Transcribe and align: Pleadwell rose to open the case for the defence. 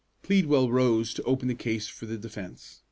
Pleadwell 0.23 0.71
rose 0.71 1.13
to 1.13 1.21
open 1.25 1.47
the 1.47 1.53
case 1.53 1.87
for 1.87 2.07
the 2.07 2.17
defence. 2.17 2.79